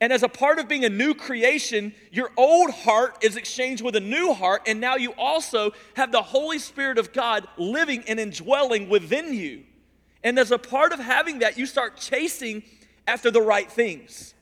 [0.00, 3.96] And as a part of being a new creation, your old heart is exchanged with
[3.96, 8.18] a new heart, and now you also have the Holy Spirit of God living and
[8.18, 9.64] indwelling within you.
[10.24, 12.62] And as a part of having that, you start chasing
[13.06, 14.34] after the right things.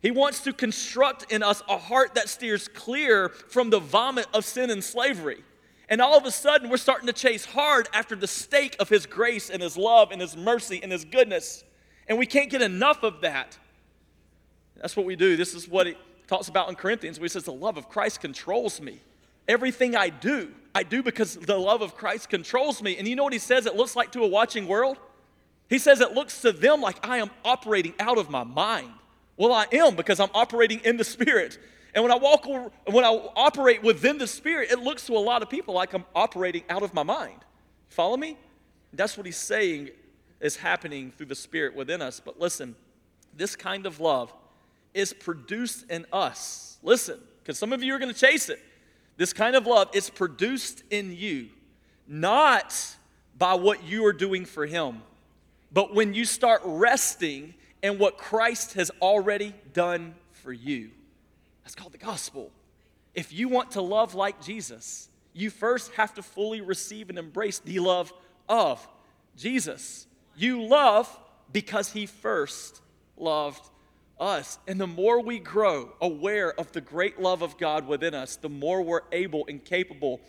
[0.00, 4.44] He wants to construct in us a heart that steers clear from the vomit of
[4.44, 5.44] sin and slavery.
[5.88, 9.06] And all of a sudden, we're starting to chase hard after the steak of His
[9.06, 11.64] grace and His love and His mercy and His goodness.
[12.08, 13.56] And we can't get enough of that.
[14.76, 15.36] That's what we do.
[15.36, 15.96] This is what it
[16.26, 17.18] talks about in Corinthians.
[17.18, 19.00] He says, The love of Christ controls me.
[19.48, 22.98] Everything I do, I do because the love of Christ controls me.
[22.98, 24.98] And you know what he says it looks like to a watching world?
[25.70, 28.90] He says it looks to them like I am operating out of my mind.
[29.36, 31.58] Well, I am because I'm operating in the Spirit.
[31.98, 35.42] And when I walk, when I operate within the Spirit, it looks to a lot
[35.42, 37.40] of people like I'm operating out of my mind.
[37.88, 38.38] Follow me?
[38.92, 39.90] That's what he's saying
[40.38, 42.20] is happening through the Spirit within us.
[42.24, 42.76] But listen,
[43.34, 44.32] this kind of love
[44.94, 46.78] is produced in us.
[46.84, 48.60] Listen, because some of you are going to chase it.
[49.16, 51.48] This kind of love is produced in you,
[52.06, 52.80] not
[53.36, 55.02] by what you are doing for Him,
[55.72, 60.90] but when you start resting in what Christ has already done for you.
[61.68, 62.50] That's called the gospel.
[63.14, 67.58] If you want to love like Jesus, you first have to fully receive and embrace
[67.58, 68.10] the love
[68.48, 68.88] of
[69.36, 70.06] Jesus.
[70.34, 71.14] You love
[71.52, 72.80] because he first
[73.18, 73.68] loved
[74.18, 74.58] us.
[74.66, 78.48] And the more we grow aware of the great love of God within us, the
[78.48, 80.22] more we're able and capable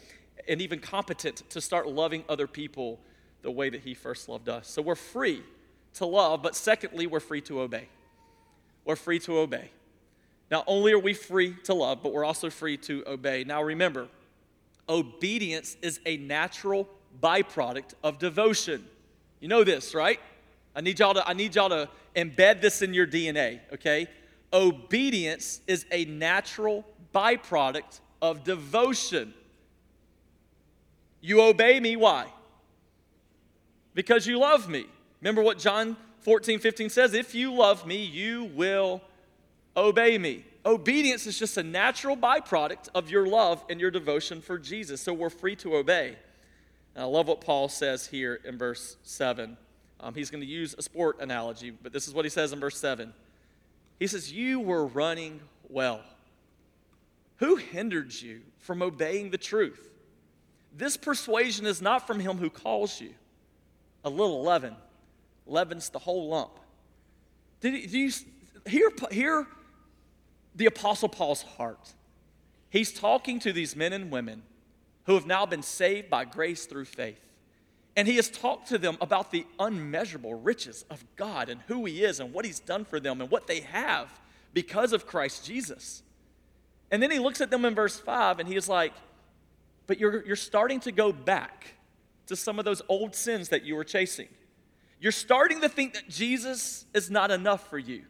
[0.45, 2.99] and even competent to start loving other people
[3.43, 4.67] the way that he first loved us.
[4.67, 5.41] So we're free
[5.93, 7.87] to love, but secondly, we're free to obey.
[8.83, 9.71] We're free to obey.
[10.51, 13.43] Not only are we free to love, but we're also free to obey.
[13.43, 14.07] Now remember,
[14.87, 16.87] obedience is a natural
[17.21, 18.85] byproduct of devotion.
[19.39, 20.19] You know this, right?
[20.75, 24.07] I need y'all to, I need y'all to embed this in your DNA, okay?
[24.51, 29.33] Obedience is a natural byproduct of devotion.
[31.21, 32.27] You obey me, why?
[33.93, 34.85] Because you love me.
[35.21, 37.13] Remember what John 14, 15 says?
[37.13, 39.01] If you love me, you will
[39.75, 40.45] obey me.
[40.65, 45.01] Obedience is just a natural byproduct of your love and your devotion for Jesus.
[45.01, 46.17] So we're free to obey.
[46.95, 49.57] And I love what Paul says here in verse 7.
[50.01, 52.59] Um, he's going to use a sport analogy, but this is what he says in
[52.59, 53.13] verse 7.
[53.99, 56.01] He says, You were running well.
[57.37, 59.89] Who hindered you from obeying the truth?
[60.75, 63.13] This persuasion is not from him who calls you.
[64.03, 64.75] A little leaven
[65.45, 66.51] leavens the whole lump.
[67.61, 68.11] Did, you
[68.65, 69.47] hear, hear
[70.59, 71.93] the Apostle Paul's heart?
[72.69, 74.43] He's talking to these men and women
[75.05, 77.19] who have now been saved by grace through faith.
[77.95, 82.03] And he has talked to them about the unmeasurable riches of God and who he
[82.03, 84.07] is and what he's done for them and what they have
[84.53, 86.03] because of Christ Jesus.
[86.91, 88.93] And then he looks at them in verse 5 and he is like,
[89.87, 91.73] But you're, you're starting to go back
[92.27, 94.27] to some of those old sins that you were chasing.
[94.99, 98.03] You're starting to think that Jesus is not enough for you.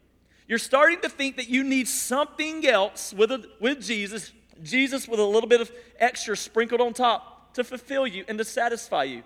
[0.50, 5.22] You're starting to think that you need something else with, a, with Jesus, Jesus with
[5.22, 9.24] a little bit of extra sprinkled on top to fulfill you and to satisfy you.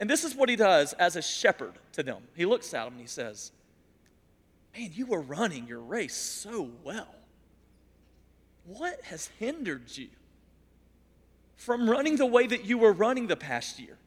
[0.00, 2.22] And this is what he does as a shepherd to them.
[2.34, 3.52] He looks at them and he says,
[4.74, 7.14] Man, you were running your race so well.
[8.64, 10.08] What has hindered you
[11.56, 13.98] from running the way that you were running the past year,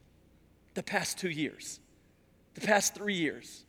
[0.74, 1.80] the past two years?
[2.56, 3.65] the past three years?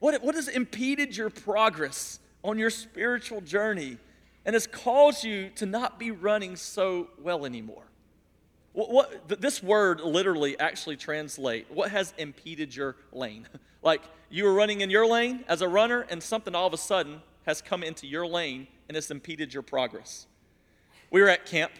[0.00, 3.98] What, what has impeded your progress on your spiritual journey
[4.44, 7.84] and has caused you to not be running so well anymore?
[8.72, 13.48] What, what, this word literally actually translate what has impeded your lane
[13.82, 16.78] like you were running in your lane as a runner and something all of a
[16.78, 20.26] sudden has come into your lane and has impeded your progress
[21.10, 21.72] we were at camp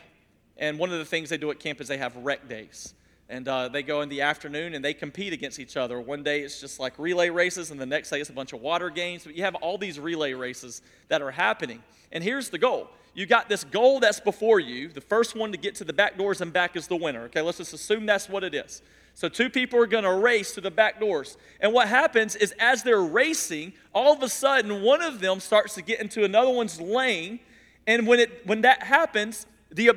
[0.58, 2.94] And one of the things they do at camp is they have rec days.
[3.30, 6.00] And uh, they go in the afternoon and they compete against each other.
[6.00, 8.60] One day it's just like relay races, and the next day it's a bunch of
[8.60, 9.24] water games.
[9.24, 11.82] But you have all these relay races that are happening.
[12.10, 14.88] And here's the goal you got this goal that's before you.
[14.88, 17.24] The first one to get to the back doors and back is the winner.
[17.24, 18.80] Okay, let's just assume that's what it is.
[19.14, 21.36] So, two people are to race to the back doors.
[21.58, 25.74] And what happens is, as they're racing, all of a sudden, one of them starts
[25.74, 27.40] to get into another one's lane.
[27.88, 29.94] And when, it, when that happens, the, uh,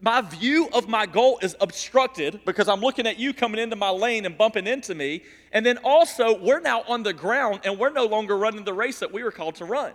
[0.00, 3.90] my view of my goal is obstructed because I'm looking at you coming into my
[3.90, 5.22] lane and bumping into me.
[5.52, 8.98] And then also, we're now on the ground and we're no longer running the race
[9.00, 9.92] that we were called to run.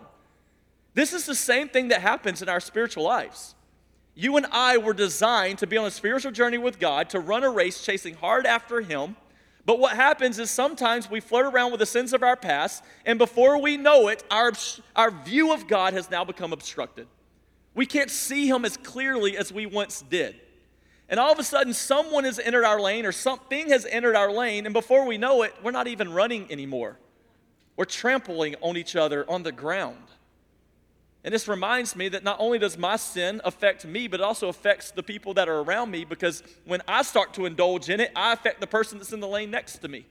[0.94, 3.54] This is the same thing that happens in our spiritual lives.
[4.14, 7.42] You and I were designed to be on a spiritual journey with God, to run
[7.42, 9.16] a race chasing hard after Him.
[9.66, 13.18] But what happens is sometimes we flirt around with the sins of our past, and
[13.18, 14.52] before we know it, our,
[14.94, 17.08] our view of God has now become obstructed.
[17.74, 20.36] We can't see Him as clearly as we once did.
[21.08, 24.32] And all of a sudden, someone has entered our lane or something has entered our
[24.32, 26.98] lane, and before we know it, we're not even running anymore.
[27.76, 29.98] We're trampling on each other on the ground.
[31.24, 34.48] And this reminds me that not only does my sin affect me, but it also
[34.48, 38.12] affects the people that are around me because when I start to indulge in it,
[38.14, 40.04] I affect the person that's in the lane next to me.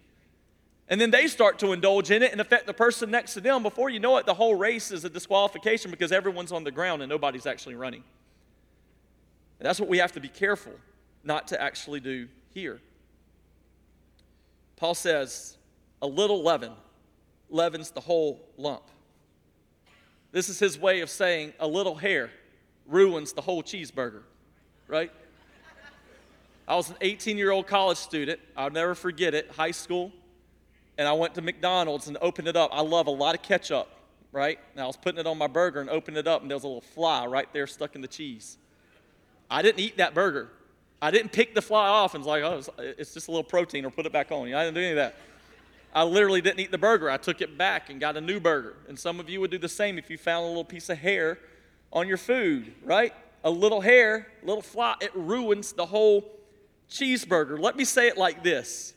[0.89, 3.63] And then they start to indulge in it and affect the person next to them.
[3.63, 7.01] Before you know it, the whole race is a disqualification because everyone's on the ground
[7.01, 8.03] and nobody's actually running.
[9.59, 10.73] And that's what we have to be careful
[11.23, 12.81] not to actually do here.
[14.75, 15.57] Paul says,
[16.01, 16.73] a little leaven
[17.49, 18.83] leavens the whole lump.
[20.33, 22.29] This is his way of saying a little hair
[22.87, 24.23] ruins the whole cheeseburger,
[24.87, 25.11] right?
[26.67, 28.41] I was an 18 year old college student.
[28.57, 30.11] I'll never forget it, high school
[30.97, 32.71] and I went to McDonald's and opened it up.
[32.73, 33.89] I love a lot of ketchup,
[34.31, 34.59] right?
[34.73, 36.63] And I was putting it on my burger and opened it up, and there was
[36.63, 38.57] a little fly right there stuck in the cheese.
[39.49, 40.49] I didn't eat that burger.
[41.01, 43.85] I didn't pick the fly off and was like, oh, it's just a little protein
[43.85, 44.47] or put it back on.
[44.47, 45.15] You, I didn't do any of that.
[45.93, 47.09] I literally didn't eat the burger.
[47.09, 48.77] I took it back and got a new burger.
[48.87, 50.97] And some of you would do the same if you found a little piece of
[50.97, 51.39] hair
[51.91, 53.13] on your food, right?
[53.43, 56.31] A little hair, little fly, it ruins the whole
[56.89, 57.59] cheeseburger.
[57.59, 58.93] Let me say it like this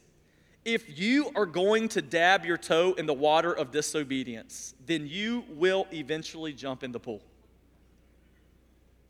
[0.67, 5.45] if you are going to dab your toe in the water of disobedience, then you
[5.51, 7.23] will eventually jump in the pool.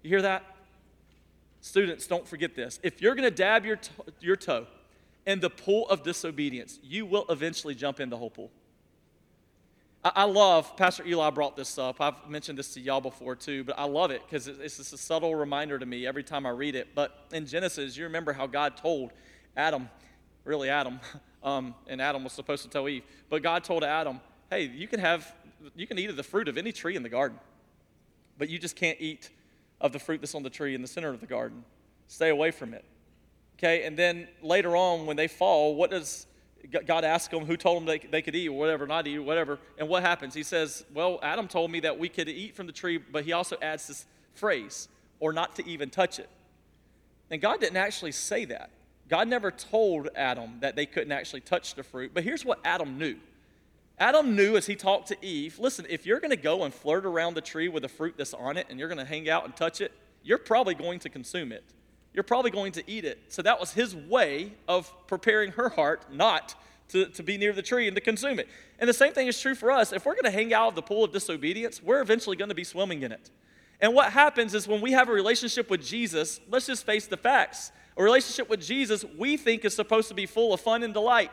[0.03, 0.45] You hear that?
[1.63, 2.79] Students, don't forget this.
[2.83, 3.81] If you're going to dab your,
[4.21, 4.67] your toe
[5.25, 8.51] in the pool of disobedience, you will eventually jump in the whole pool.
[10.05, 12.03] I, I love, Pastor Eli brought this up.
[12.03, 14.99] I've mentioned this to y'all before too, but I love it because it's just a
[14.99, 16.95] subtle reminder to me every time I read it.
[16.95, 19.13] But in Genesis, you remember how God told
[19.57, 19.89] Adam,
[20.45, 21.01] really Adam,
[21.47, 23.05] um, and Adam was supposed to tell Eve.
[23.31, 25.33] But God told Adam, hey, you can have,
[25.75, 27.39] you can eat of the fruit of any tree in the garden,
[28.37, 29.31] but you just can't eat
[29.81, 31.65] of the fruit that's on the tree in the center of the garden.
[32.09, 32.85] Stay away from it.
[33.59, 36.27] Okay, and then later on, when they fall, what does
[36.87, 39.59] God ask them who told them they, they could eat or whatever, not eat, whatever.
[39.79, 40.35] And what happens?
[40.35, 43.33] He says, Well, Adam told me that we could eat from the tree, but he
[43.33, 44.05] also adds this
[44.35, 44.89] phrase,
[45.21, 46.29] or not to even touch it.
[47.31, 48.71] And God didn't actually say that.
[49.09, 52.99] God never told Adam that they couldn't actually touch the fruit, but here's what Adam
[52.99, 53.17] knew.
[53.99, 57.07] Adam knew as he talked to Eve listen, if you're going to go and flirt
[57.07, 59.45] around the tree with the fruit that's on it and you're going to hang out
[59.45, 59.93] and touch it,
[60.23, 61.65] you're probably going to consume it.
[62.13, 63.19] You're probably going to eat it.
[63.29, 66.55] So that was his way of preparing her heart not
[66.89, 68.49] to, to be near the tree and to consume it.
[68.79, 69.93] And the same thing is true for us.
[69.93, 72.55] If we're going to hang out of the pool of disobedience, we're eventually going to
[72.55, 73.31] be swimming in it.
[73.81, 77.17] And what happens is when we have a relationship with Jesus, let's just face the
[77.17, 77.73] facts.
[77.97, 81.33] A relationship with Jesus, we think is supposed to be full of fun and delight.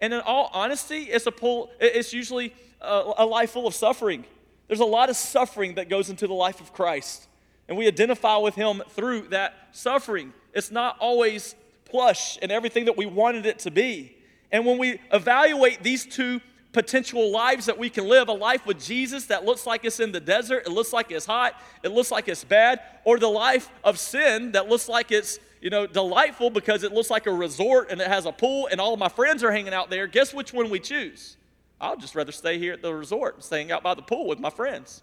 [0.00, 4.24] And in all honesty, it's, a pull, it's usually a, a life full of suffering.
[4.66, 7.28] There's a lot of suffering that goes into the life of Christ.
[7.68, 10.32] And we identify with him through that suffering.
[10.52, 11.54] It's not always
[11.84, 14.16] plush and everything that we wanted it to be.
[14.50, 16.40] And when we evaluate these two
[16.72, 20.12] potential lives that we can live a life with Jesus that looks like it's in
[20.12, 23.70] the desert, it looks like it's hot, it looks like it's bad, or the life
[23.82, 27.90] of sin that looks like it's you know, delightful because it looks like a resort
[27.90, 30.06] and it has a pool and all my friends are hanging out there.
[30.06, 31.36] Guess which one we choose?
[31.80, 34.50] I'll just rather stay here at the resort staying out by the pool with my
[34.50, 35.02] friends.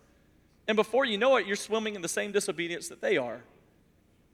[0.68, 3.42] And before you know it, you're swimming in the same disobedience that they are.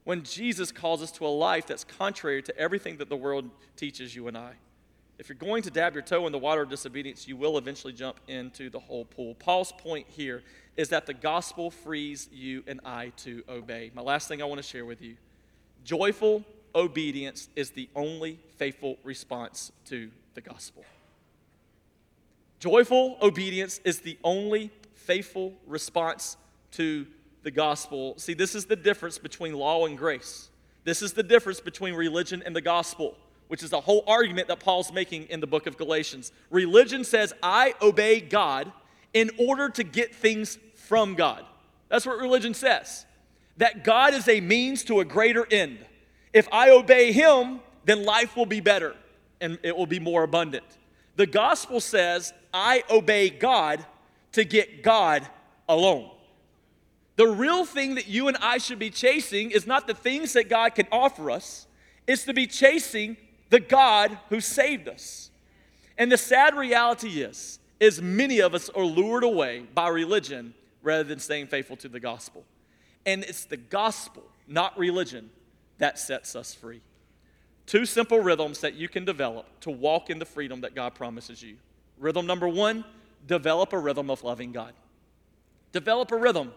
[0.04, 4.14] When Jesus calls us to a life that's contrary to everything that the world teaches
[4.14, 4.52] you and I.
[5.18, 7.92] If you're going to dab your toe in the water of disobedience, you will eventually
[7.92, 9.34] jump into the whole pool.
[9.36, 10.42] Paul's point here
[10.76, 13.92] is that the gospel frees you and I to obey.
[13.94, 15.16] My last thing I want to share with you
[15.84, 20.84] Joyful obedience is the only faithful response to the gospel.
[22.58, 26.36] Joyful obedience is the only faithful response
[26.72, 27.06] to
[27.42, 28.14] the gospel.
[28.16, 30.48] See, this is the difference between law and grace.
[30.84, 33.16] This is the difference between religion and the gospel,
[33.48, 36.32] which is the whole argument that Paul's making in the book of Galatians.
[36.50, 38.72] Religion says, I obey God
[39.12, 41.44] in order to get things from God.
[41.88, 43.04] That's what religion says.
[43.58, 45.78] That God is a means to a greater end.
[46.32, 48.96] If I obey Him, then life will be better
[49.40, 50.64] and it will be more abundant.
[51.16, 53.84] The gospel says, I obey God
[54.32, 55.26] to get God
[55.68, 56.10] alone.
[57.16, 60.48] The real thing that you and I should be chasing is not the things that
[60.48, 61.66] God can offer us,
[62.06, 63.16] it's to be chasing
[63.50, 65.30] the God who saved us.
[65.96, 71.04] And the sad reality is, is many of us are lured away by religion rather
[71.04, 72.44] than staying faithful to the gospel.
[73.06, 75.30] And it's the gospel, not religion,
[75.78, 76.80] that sets us free.
[77.66, 81.42] Two simple rhythms that you can develop to walk in the freedom that God promises
[81.42, 81.56] you.
[81.98, 82.84] Rhythm number one
[83.26, 84.74] develop a rhythm of loving God.
[85.72, 86.52] Develop a rhythm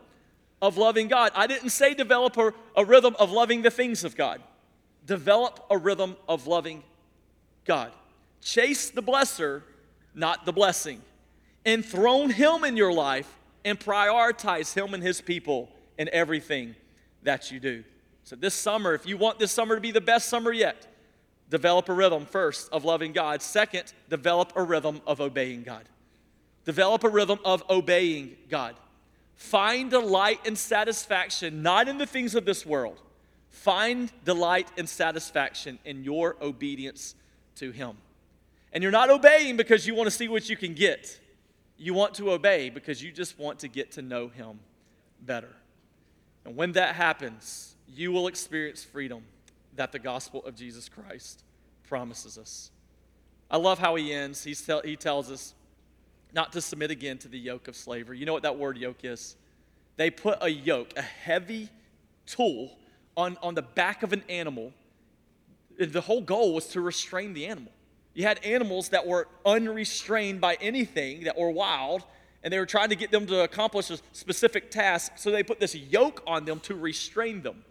[0.62, 1.32] of loving God.
[1.34, 4.42] I didn't say develop a, a rhythm of loving the things of God.
[5.06, 6.84] Develop a rhythm of loving
[7.64, 7.92] God.
[8.42, 9.62] Chase the blesser,
[10.14, 11.02] not the blessing.
[11.66, 13.34] Enthrone Him in your life
[13.64, 16.76] and prioritize Him and His people in everything
[17.24, 17.84] that you do.
[18.24, 20.88] So, this summer, if you want this summer to be the best summer yet,
[21.50, 23.42] develop a rhythm first of loving God.
[23.42, 25.88] Second, develop a rhythm of obeying God.
[26.66, 28.76] Develop a rhythm of obeying God.
[29.36, 33.00] Find delight and satisfaction not in the things of this world.
[33.50, 37.16] Find delight and satisfaction in your obedience
[37.56, 37.98] to Him.
[38.74, 41.20] And you're not obeying because you want to see what you can get.
[41.78, 44.60] You want to obey because you just want to get to know Him
[45.22, 45.56] better.
[46.48, 49.22] And when that happens, you will experience freedom
[49.76, 51.44] that the gospel of Jesus Christ
[51.90, 52.72] promises us.
[53.52, 54.46] I love how he ends.
[54.46, 55.54] He, tell, he tells us
[56.34, 58.18] not to submit again to the yoke of slavery.
[58.18, 59.36] You know what that word yoke is?
[59.98, 61.68] They put a yoke, a heavy
[62.26, 62.78] tool,
[63.18, 64.72] on, on the back of an animal.
[65.78, 67.74] The whole goal was to restrain the animal.
[68.14, 72.06] You had animals that were unrestrained by anything, that were wild,
[72.48, 75.60] and they were trying to get them to accomplish a specific task, so they put
[75.60, 77.62] this yoke on them to restrain them.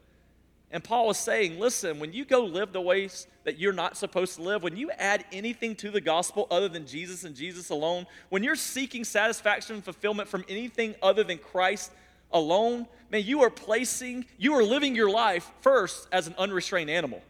[0.70, 4.36] And Paul is saying, listen, when you go live the ways that you're not supposed
[4.36, 8.06] to live, when you add anything to the gospel other than Jesus and Jesus alone,
[8.28, 11.90] when you're seeking satisfaction and fulfillment from anything other than Christ
[12.30, 17.22] alone, man, you are placing, you are living your life first as an unrestrained animal.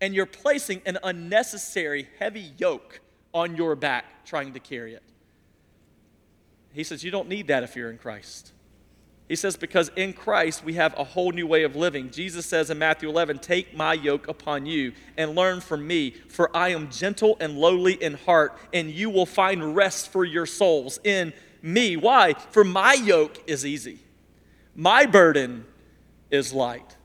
[0.00, 2.98] And you're placing an unnecessary heavy yoke
[3.32, 5.04] on your back trying to carry it.
[6.72, 8.52] He says, You don't need that if you're in Christ.
[9.28, 12.10] He says, Because in Christ we have a whole new way of living.
[12.10, 16.54] Jesus says in Matthew 11, Take my yoke upon you and learn from me, for
[16.56, 20.98] I am gentle and lowly in heart, and you will find rest for your souls
[21.04, 21.96] in me.
[21.96, 22.34] Why?
[22.50, 24.00] For my yoke is easy,
[24.74, 25.64] my burden
[26.30, 26.96] is light.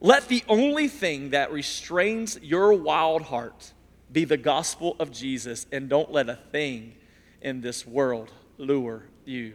[0.00, 3.72] Let the only thing that restrains your wild heart
[4.10, 6.96] be the gospel of Jesus, and don't let a thing
[7.40, 9.54] in this world lure you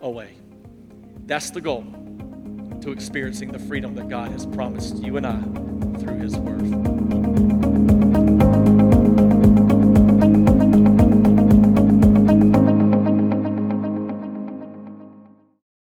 [0.00, 0.36] away.
[1.26, 1.84] That's the goal
[2.80, 5.40] to experiencing the freedom that God has promised you and I
[6.00, 7.21] through His Word.